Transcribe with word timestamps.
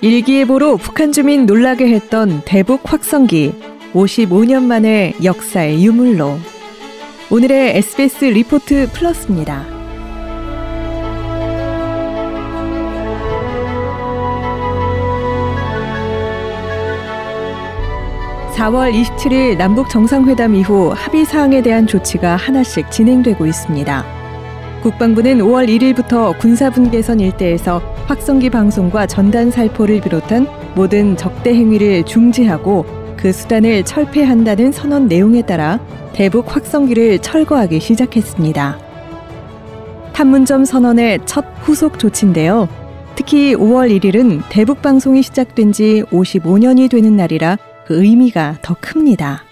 일기예보로 0.00 0.76
북한 0.76 1.12
주민 1.12 1.46
놀라게 1.46 1.88
했던 1.88 2.42
대북 2.44 2.80
확성기 2.92 3.52
55년 3.92 4.62
만에 4.64 5.14
역사의 5.22 5.84
유물로 5.84 6.38
오늘의 7.30 7.76
SBS 7.78 8.24
리포트 8.24 8.90
플러스입니다. 8.92 9.64
4월 18.62 18.92
27일 18.92 19.56
남북 19.56 19.88
정상회담 19.88 20.54
이후 20.54 20.92
합의 20.94 21.24
사항에 21.24 21.62
대한 21.62 21.86
조치가 21.86 22.36
하나씩 22.36 22.90
진행되고 22.90 23.44
있습니다. 23.46 24.21
국방부는 24.82 25.38
5월 25.38 25.68
1일부터 25.68 26.36
군사분계선 26.40 27.20
일대에서 27.20 27.78
확성기 28.06 28.50
방송과 28.50 29.06
전단 29.06 29.52
살포를 29.52 30.00
비롯한 30.00 30.48
모든 30.74 31.16
적대 31.16 31.54
행위를 31.54 32.04
중지하고 32.04 32.84
그 33.16 33.32
수단을 33.32 33.84
철폐한다는 33.84 34.72
선언 34.72 35.06
내용에 35.06 35.42
따라 35.42 35.78
대북 36.12 36.54
확성기를 36.54 37.20
철거하기 37.20 37.78
시작했습니다. 37.78 38.78
판문점 40.12 40.64
선언의 40.64 41.20
첫 41.26 41.44
후속 41.60 42.00
조치인데요. 42.00 42.68
특히 43.14 43.54
5월 43.54 43.96
1일은 44.00 44.42
대북 44.48 44.82
방송이 44.82 45.22
시작된 45.22 45.70
지 45.70 46.02
55년이 46.10 46.90
되는 46.90 47.16
날이라 47.16 47.56
그 47.86 48.02
의미가 48.02 48.58
더 48.62 48.74
큽니다. 48.80 49.44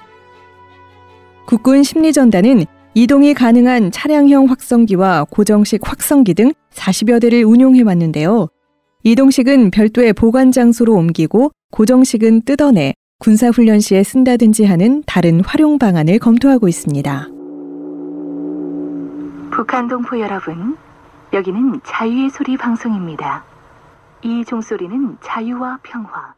국군 1.46 1.84
심리전단은 1.84 2.66
이동이 2.94 3.34
가능한 3.34 3.92
차량형 3.92 4.46
확성기와 4.46 5.26
고정식 5.30 5.80
확성기 5.84 6.34
등 6.34 6.52
40여 6.72 7.20
대를 7.20 7.44
운용해 7.44 7.82
왔는데요. 7.82 8.48
이동식은 9.04 9.70
별도의 9.70 10.12
보관 10.12 10.50
장소로 10.50 10.95
옮기고 10.95 11.52
고정식은 11.70 12.42
뜯어내 12.42 12.95
군사훈련 13.20 13.80
시에 13.80 14.02
쓴다든지 14.02 14.65
하는 14.65 15.04
다른 15.06 15.40
활용 15.45 15.78
방안을 15.78 16.18
검토하고 16.18 16.66
있습니다. 16.66 17.28
북한 19.52 19.88
동포 19.88 20.18
여러분, 20.18 20.76
여기는 21.32 21.80
자유의 21.84 22.30
소리 22.30 22.56
방송입니다. 22.56 23.45
이 24.22 24.45
종소리는 24.45 25.16
자유와 25.22 25.78
평화. 25.82 26.34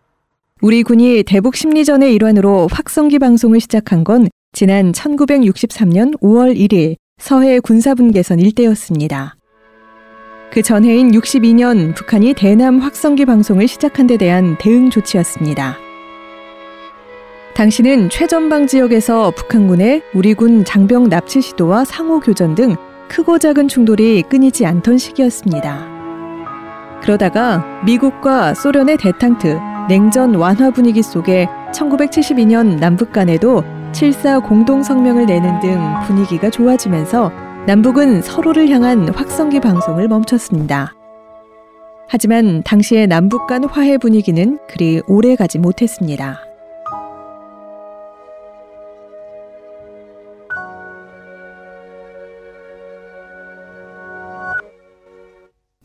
우리 0.60 0.82
군이 0.82 1.24
대북 1.24 1.56
심리전의 1.56 2.14
일환으로 2.14 2.68
확성기 2.70 3.18
방송을 3.18 3.58
시작한 3.60 4.05
건 4.05 4.28
지난 4.55 4.92
1963년 4.92 6.20
5월 6.20 6.55
1일 6.55 6.97
서해 7.19 7.58
군사분계선 7.58 8.39
일대였습니다. 8.39 9.34
그 10.53 10.61
전해인 10.61 11.12
62년 11.12 11.95
북한이 11.95 12.34
대남 12.34 12.78
확성기 12.78 13.25
방송을 13.25 13.67
시작한 13.67 14.06
데 14.06 14.19
대한 14.19 14.58
대응 14.58 14.91
조치였습니다. 14.91 15.78
당시는 17.55 18.11
최전방 18.11 18.67
지역에서 18.67 19.30
북한군의 19.30 20.03
우리 20.14 20.34
군 20.34 20.67
장병 20.67 21.08
납치 21.08 21.41
시도와 21.41 21.86
상호 21.86 22.20
교전 22.20 22.55
등 22.55 22.77
크고 23.08 23.39
작은 23.39 23.69
충돌이 23.69 24.23
끊이지 24.28 24.67
않던 24.67 24.98
시기였습니다. 24.98 25.89
그러다가 27.00 27.83
미국과 27.86 28.53
소련의 28.53 28.98
대탕트, 28.98 29.58
냉전 29.89 30.34
완화 30.34 30.70
분위기 30.70 31.03
속에 31.03 31.47
1972년 31.73 32.78
남북 32.78 33.12
간에도 33.12 33.64
7사 33.92 34.46
공동성명을 34.46 35.26
내는 35.26 35.60
등 35.60 35.78
분위기가 36.06 36.50
좋아지면서 36.50 37.30
남북은 37.66 38.22
서로를 38.22 38.68
향한 38.70 39.08
확성기 39.08 39.60
방송을 39.60 40.08
멈췄습니다. 40.08 40.94
하지만 42.08 42.62
당시의 42.64 43.06
남북 43.06 43.46
간 43.46 43.64
화해 43.64 43.98
분위기는 43.98 44.58
그리 44.68 45.00
오래 45.06 45.36
가지 45.36 45.58
못했습니다. 45.58 46.40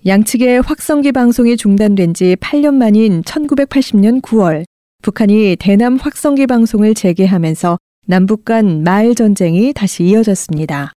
양측의 0.05 0.61
확성기 0.61 1.11
방송이 1.11 1.57
중단된 1.57 2.13
지 2.13 2.37
8년 2.37 2.75
만인 2.75 3.21
1980년 3.23 4.21
9월 4.21 4.63
북한이 5.01 5.57
대남 5.59 5.97
확성기 5.97 6.47
방송을 6.47 6.93
재개하면서 6.93 7.77
남북 8.09 8.45
간 8.45 8.83
마을 8.83 9.15
전쟁이 9.15 9.73
다시 9.73 10.05
이어졌습니다. 10.05 10.93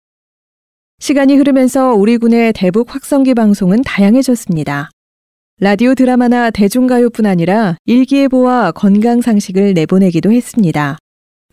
시간이 0.99 1.37
흐르면서 1.37 1.95
우리 1.95 2.19
군의 2.19 2.53
대북 2.53 2.95
확성기 2.95 3.33
방송은 3.33 3.81
다양해졌습니다. 3.83 4.91
라디오 5.59 5.95
드라마나 5.95 6.51
대중가요뿐 6.51 7.25
아니라 7.25 7.77
일기예보와 7.87 8.73
건강 8.73 9.23
상식을 9.23 9.73
내보내기도 9.73 10.31
했습니다. 10.31 10.99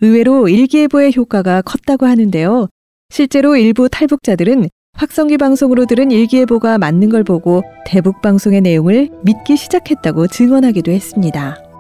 의외로 0.01 0.49
일기예보의 0.49 1.13
효과가 1.15 1.61
컸다고 1.61 2.05
하는데요. 2.05 2.67
실제로 3.09 3.55
일부 3.55 3.87
탈북자들은 3.87 4.67
확성기 4.97 5.37
방송으로 5.37 5.85
들은 5.85 6.11
일기예보가 6.11 6.79
맞는 6.79 7.07
걸 7.07 7.23
보고 7.23 7.63
대북 7.85 8.21
방송의 8.21 8.59
내용을 8.59 9.09
믿기 9.23 9.55
시작했다고 9.55 10.27
증언하기도 10.27 10.91
했습니다. 10.91 11.74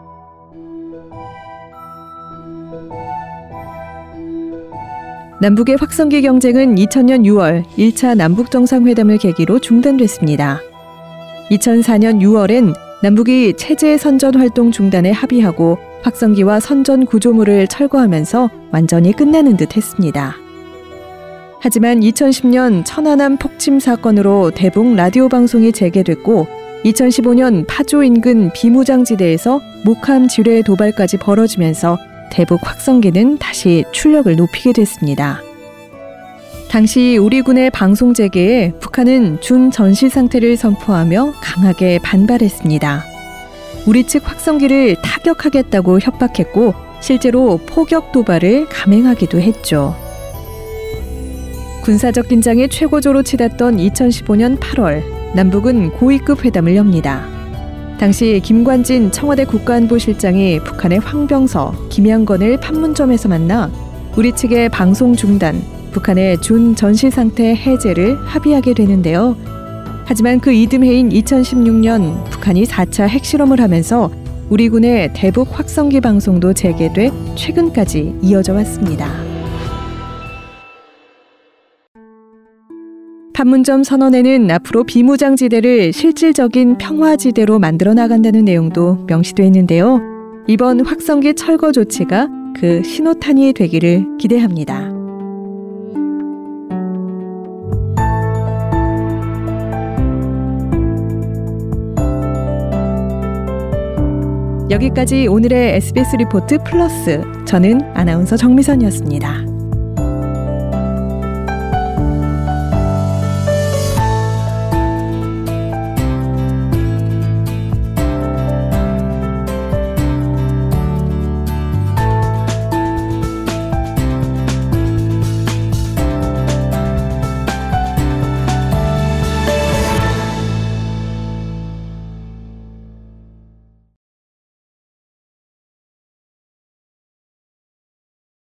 남북의 5.41 5.75
확성기 5.75 6.21
경쟁은 6.21 6.75
2000년 6.75 7.25
6월 7.25 7.65
1차 7.77 8.15
남북 8.15 8.51
정상회담을 8.51 9.17
계기로 9.17 9.59
중단됐습니다. 9.59 10.61
2004년 11.51 12.21
6월엔 12.21 12.73
남북이 13.03 13.55
체제 13.57 13.97
선전 13.97 14.35
활동 14.35 14.71
중단에 14.71 15.11
합의하고 15.11 15.77
확성기와 16.03 16.61
선전 16.61 17.05
구조물을 17.05 17.67
철거하면서 17.67 18.49
완전히 18.71 19.11
끝나는 19.11 19.57
듯 19.57 19.75
했습니다. 19.75 20.35
하지만 21.59 21.99
2010년 21.99 22.83
천안함 22.85 23.37
폭침 23.37 23.79
사건으로 23.79 24.51
대북 24.51 24.95
라디오 24.95 25.27
방송이 25.27 25.73
재개됐고 25.73 26.47
2015년 26.85 27.65
파주 27.67 28.03
인근 28.03 28.51
비무장지대에서 28.53 29.59
목함 29.83 30.29
지뢰 30.29 30.61
도발까지 30.61 31.17
벌어지면서 31.17 31.97
대북 32.31 32.59
확성기는 32.63 33.37
다시 33.37 33.83
출력을 33.91 34.35
높이게 34.35 34.73
됐습니다. 34.73 35.41
당시 36.69 37.17
우리 37.17 37.41
군의 37.41 37.69
방송 37.69 38.13
재개에 38.13 38.73
북한은 38.79 39.39
준 39.39 39.71
전시 39.71 40.09
상태를 40.09 40.57
선포하며 40.57 41.33
강하게 41.41 41.99
반발했습니다. 41.99 43.05
우리 43.85 44.05
측 44.05 44.27
확성기를 44.27 44.97
타격하겠다고 45.01 45.99
협박했고 45.99 46.73
실제로 47.01 47.59
포격 47.65 48.11
도발을 48.11 48.67
감행하기도 48.67 49.39
했죠. 49.39 49.95
군사적 51.83 52.27
긴장이 52.27 52.67
최고조로 52.67 53.21
치닫던 53.21 53.77
2015년 53.77 54.59
8월 54.59 55.03
남북은 55.35 55.91
고위급 55.91 56.43
회담을 56.43 56.75
엽니다. 56.75 57.34
당시 57.99 58.41
김관진 58.43 59.11
청와대 59.11 59.45
국가안보실장이 59.45 60.59
북한의 60.59 60.99
황병서, 60.99 61.87
김양건을 61.89 62.59
판문점에서 62.59 63.29
만나 63.29 63.71
우리 64.17 64.33
측의 64.33 64.69
방송 64.69 65.15
중단, 65.15 65.61
북한의 65.91 66.41
준 66.41 66.75
전시 66.75 67.09
상태 67.09 67.55
해제를 67.55 68.17
합의하게 68.25 68.73
되는데요. 68.73 69.37
하지만 70.05 70.39
그 70.39 70.51
이듬해인 70.51 71.09
2016년 71.09 72.29
북한이 72.29 72.65
4차 72.65 73.07
핵실험을 73.07 73.61
하면서 73.61 74.11
우리 74.49 74.69
군의 74.69 75.11
대북 75.13 75.57
확성기 75.57 76.01
방송도 76.01 76.53
재개돼 76.53 77.11
최근까지 77.35 78.15
이어져 78.21 78.53
왔습니다. 78.53 79.34
판문점 83.35 83.83
선언에는 83.83 84.49
앞으로 84.49 84.85
비무장지대를 84.85 85.91
실질적인 85.91 86.77
평화지대로 86.77 87.59
만들어 87.59 87.93
나간다는 87.93 88.45
내용도 88.45 88.95
명시되어 89.07 89.45
있는데요. 89.47 90.01
이번 90.47 90.79
확성기 90.85 91.35
철거 91.35 91.73
조치가 91.73 92.29
그 92.55 92.81
신호탄이 92.81 93.51
되기를 93.51 94.17
기대합니다. 94.17 94.89
여기까지 104.71 105.27
오늘의 105.27 105.75
SBS 105.75 106.15
리포트 106.15 106.59
플러스. 106.63 107.21
저는 107.45 107.81
아나운서 107.95 108.37
정미선이었습니다. 108.37 109.54